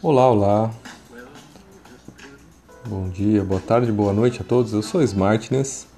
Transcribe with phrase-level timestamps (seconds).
[0.00, 0.70] Olá, olá.
[2.86, 4.72] Bom dia, boa tarde, boa noite a todos.
[4.72, 5.88] Eu sou Smartness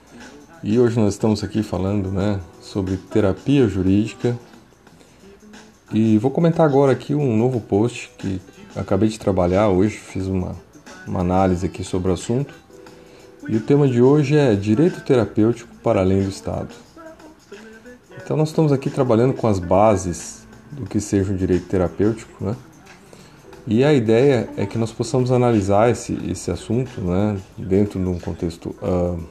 [0.62, 4.38] e hoje nós estamos aqui falando, né, sobre terapia jurídica.
[5.92, 8.40] E vou comentar agora aqui um novo post que
[8.74, 10.56] acabei de trabalhar hoje, fiz uma,
[11.06, 12.54] uma análise aqui sobre o assunto.
[13.50, 16.74] E o tema de hoje é direito terapêutico para além do Estado.
[18.16, 22.56] Então nós estamos aqui trabalhando com as bases do que seja um direito terapêutico, né?
[23.66, 28.18] E a ideia é que nós possamos analisar esse, esse assunto né, dentro de um
[28.18, 29.22] contexto uh,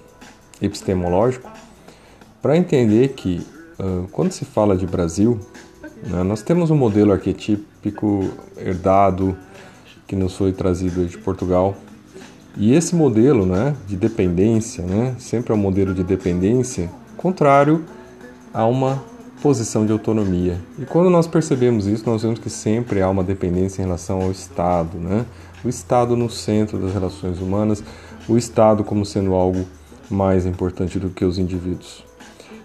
[0.61, 1.51] epistemológico
[2.41, 3.45] para entender que
[3.79, 5.39] uh, quando se fala de Brasil,
[6.07, 9.37] né, nós temos um modelo arquetípico herdado
[10.07, 11.75] que nos foi trazido de Portugal.
[12.55, 17.83] E esse modelo né, de dependência, né, sempre é um modelo de dependência contrário
[18.53, 19.03] a uma
[19.41, 20.59] posição de autonomia.
[20.77, 24.31] E quando nós percebemos isso, nós vemos que sempre há uma dependência em relação ao
[24.31, 25.25] Estado, né?
[25.63, 27.83] O Estado no centro das relações humanas,
[28.27, 29.65] o Estado como sendo algo
[30.09, 32.03] mais importante do que os indivíduos.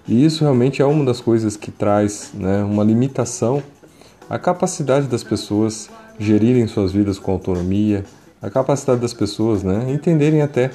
[0.07, 3.63] E isso realmente é uma das coisas que traz né, uma limitação
[4.29, 8.05] à capacidade das pessoas gerirem suas vidas com autonomia,
[8.41, 10.71] a capacidade das pessoas né, entenderem até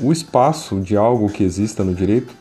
[0.00, 2.34] o espaço de algo que exista no direito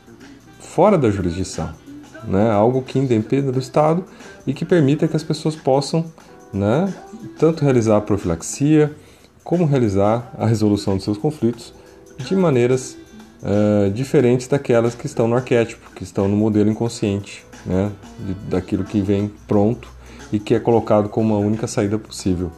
[0.59, 1.82] fora da jurisdição
[2.27, 2.51] né?
[2.51, 4.03] algo que independa do Estado
[4.45, 6.05] e que permita que as pessoas possam
[6.53, 6.93] né,
[7.39, 8.95] tanto realizar a profilaxia
[9.43, 11.73] como realizar a resolução de seus conflitos
[12.17, 12.95] de maneiras
[13.41, 18.83] uh, diferentes daquelas que estão no arquétipo, que estão no modelo inconsciente, né, de, daquilo
[18.83, 19.89] que vem pronto
[20.31, 22.51] e que é colocado como a única saída possível.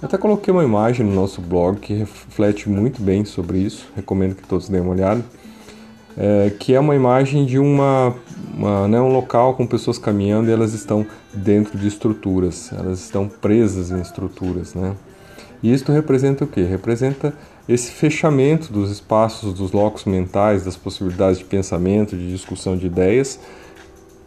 [0.00, 4.34] Eu até coloquei uma imagem no nosso blog que reflete muito bem sobre isso, recomendo
[4.34, 5.22] que todos deem uma olhada
[6.16, 8.14] é, que é uma imagem de uma,
[8.54, 13.28] uma né, um local com pessoas caminhando e elas estão dentro de estruturas, elas estão
[13.28, 14.94] presas em estruturas, né?
[15.62, 16.62] E isto representa o que?
[16.62, 17.32] Representa
[17.66, 23.40] esse fechamento dos espaços, dos locos mentais, das possibilidades de pensamento, de discussão de ideias,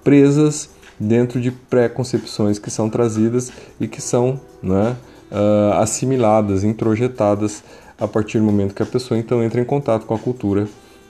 [0.03, 4.95] presas dentro de preconcepções que são trazidas e que são né,
[5.31, 7.63] uh, assimiladas, introjetadas
[7.99, 10.67] a partir do momento que a pessoa então entra em contato com a cultura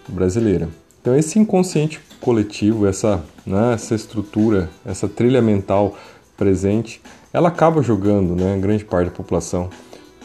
[0.08, 0.70] brasileira.
[1.02, 5.96] Então, esse inconsciente coletivo, essa, né, essa estrutura, essa trilha mental
[6.36, 7.02] presente,
[7.32, 9.70] ela acaba jogando né, grande parte da população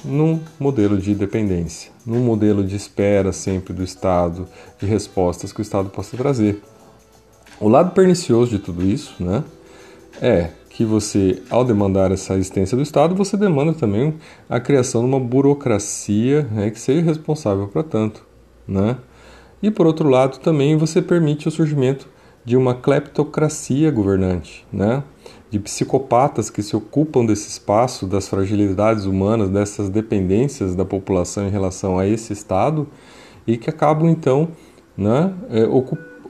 [0.04, 4.48] num modelo de dependência, num modelo de espera sempre do Estado,
[4.78, 6.60] de respostas que o Estado possa trazer.
[7.60, 9.44] O lado pernicioso de tudo isso né,
[10.20, 14.14] é que você, ao demandar essa existência do Estado, você demanda também
[14.48, 18.24] a criação de uma burocracia né, que seja responsável para tanto.
[18.66, 18.96] Né?
[19.62, 22.08] E por outro lado, também você permite o surgimento
[22.44, 25.04] de uma cleptocracia governante, né?
[25.52, 31.50] de psicopatas que se ocupam desse espaço, das fragilidades humanas, dessas dependências da população em
[31.50, 32.88] relação a esse Estado
[33.46, 34.48] e que acabam então
[34.96, 35.64] né, é,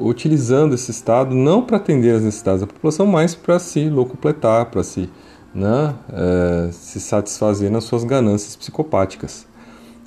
[0.01, 4.83] utilizando esse Estado não para atender as necessidades da população, mas para se locupletar, para
[4.83, 5.09] se,
[5.55, 9.47] né, é, se satisfazer nas suas ganâncias psicopáticas.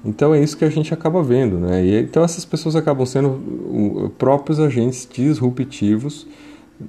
[0.06, 1.84] Então é isso que a gente acaba vendo, né?
[1.84, 6.28] E, então essas pessoas acabam sendo próprios agentes disruptivos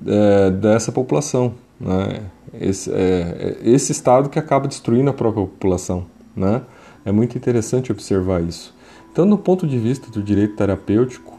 [0.06, 2.20] é, dessa população, né?
[2.60, 6.62] Esse, é, é, esse estado que acaba destruindo a própria população, né?
[7.04, 8.74] É muito interessante observar isso.
[9.12, 11.38] Então, do ponto de vista do direito terapêutico,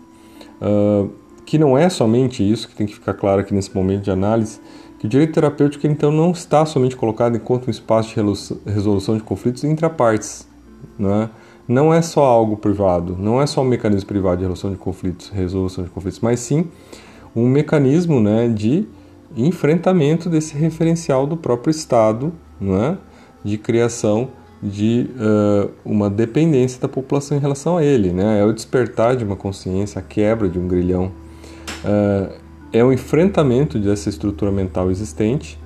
[0.62, 1.12] uh,
[1.46, 4.60] que não é somente isso que tem que ficar claro aqui nesse momento de análise,
[4.98, 9.24] que o direito terapêutico então não está somente colocado enquanto um espaço de resolução de
[9.24, 10.48] conflitos entre partes,
[10.98, 11.30] né?
[11.68, 15.30] Não é só algo privado, não é só um mecanismo privado de resolução de conflitos,
[15.30, 16.68] resolução de conflitos, mas sim
[17.36, 18.88] um mecanismo né, de
[19.36, 22.98] enfrentamento desse referencial do próprio Estado, né,
[23.44, 24.30] de criação
[24.64, 28.12] de uh, uma dependência da população em relação a ele.
[28.12, 28.40] Né?
[28.40, 31.12] É o despertar de uma consciência, a quebra de um grilhão.
[31.84, 32.34] Uh,
[32.74, 35.60] é o enfrentamento dessa estrutura mental existente,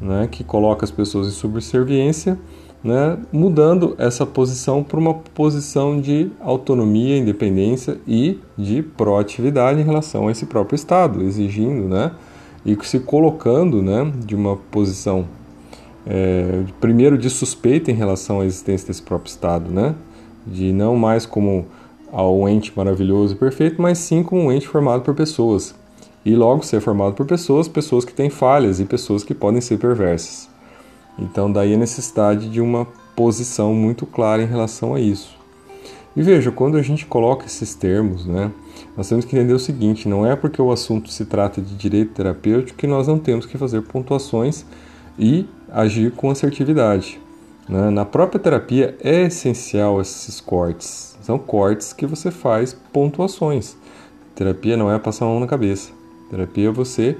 [0.00, 2.38] né, que coloca as pessoas em subserviência
[2.82, 10.28] né, mudando essa posição para uma posição de autonomia, independência e de proatividade em relação
[10.28, 12.12] a esse próprio Estado, exigindo né,
[12.64, 15.26] e se colocando né, de uma posição,
[16.06, 19.94] é, primeiro, de suspeita em relação à existência desse próprio Estado, né,
[20.46, 21.66] de não mais como
[22.12, 25.74] um ente maravilhoso e perfeito, mas sim como um ente formado por pessoas.
[26.24, 29.78] E logo ser formado por pessoas, pessoas que têm falhas e pessoas que podem ser
[29.78, 30.48] perversas.
[31.18, 32.86] Então, daí a necessidade de uma
[33.16, 35.36] posição muito clara em relação a isso.
[36.16, 38.50] E veja, quando a gente coloca esses termos, né,
[38.96, 42.12] nós temos que entender o seguinte: não é porque o assunto se trata de direito
[42.12, 44.64] terapêutico que nós não temos que fazer pontuações
[45.18, 47.20] e agir com assertividade.
[47.68, 47.90] Né?
[47.90, 51.16] Na própria terapia é essencial esses cortes.
[51.20, 53.76] São cortes que você faz pontuações.
[54.34, 55.90] Terapia não é passar a mão na cabeça.
[56.30, 57.16] Terapia é você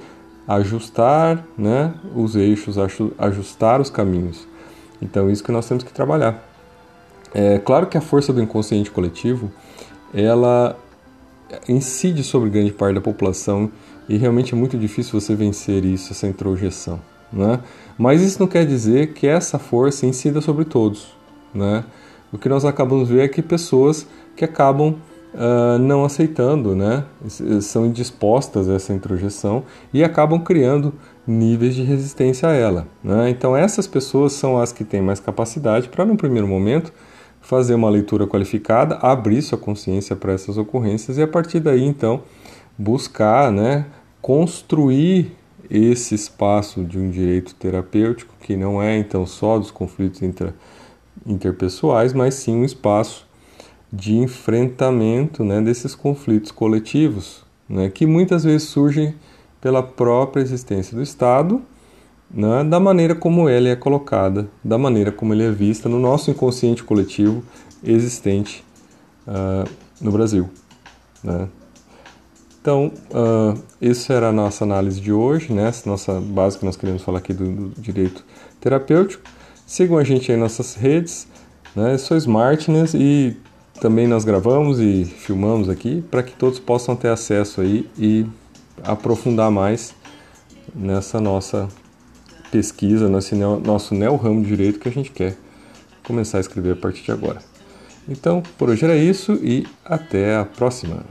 [0.49, 2.77] ajustar né, os eixos,
[3.19, 4.49] ajustar os caminhos.
[5.01, 6.43] Então, isso que nós temos que trabalhar.
[7.35, 9.53] É claro que a força do inconsciente coletivo
[10.15, 10.77] ela
[11.69, 13.71] incide sobre grande parte da população
[14.09, 16.99] e realmente é muito difícil você vencer isso, essa introjeção.
[17.31, 17.61] Né?
[17.99, 21.09] Mas isso não quer dizer que essa força incida sobre todos.
[21.55, 21.85] Né?
[22.33, 24.97] O que nós acabamos de ver é que pessoas que acabam
[25.39, 27.05] uh, não aceitando, né?
[27.63, 29.63] são indispostas a essa introjeção
[29.95, 30.93] e acabam criando
[31.27, 32.87] níveis de resistência a ela.
[33.03, 33.31] Né?
[33.31, 36.93] Então, essas pessoas são as que têm mais capacidade para, no primeiro momento,
[37.41, 42.23] fazer uma leitura qualificada, abrir sua consciência para essas ocorrências e, a partir daí, então,
[42.77, 43.87] buscar né,
[44.21, 45.33] construir
[45.71, 50.55] esse espaço de um direito terapêutico, que não é então só dos conflitos inter,
[51.27, 53.28] interpessoais, mas sim um espaço
[53.93, 59.15] de enfrentamento né, desses conflitos coletivos, né, que muitas vezes surgem
[59.61, 61.63] pela própria existência do Estado,
[62.31, 66.31] né, da maneira como ele é colocada, da maneira como ele é vista no nosso
[66.31, 67.43] inconsciente coletivo
[67.83, 68.65] existente
[69.27, 69.69] uh,
[70.01, 70.49] no Brasil.
[71.25, 71.49] Né.
[72.61, 75.69] Então, uh, isso era a nossa análise de hoje, né?
[75.69, 78.25] essa nossa base que nós queremos falar aqui do, do direito
[78.61, 79.23] terapêutico.
[79.67, 81.27] Sigam a gente aí nas nossas redes,
[81.75, 81.97] né?
[81.97, 83.37] sou Smartness e
[83.81, 88.27] também nós gravamos e filmamos aqui para que todos possam ter acesso aí e
[88.83, 89.95] aprofundar mais
[90.75, 91.69] nessa nossa
[92.51, 95.37] pesquisa, nesse nosso neo-ramo de direito que a gente quer
[96.05, 97.39] começar a escrever a partir de agora.
[98.09, 101.05] Então, por hoje era isso e até a próxima.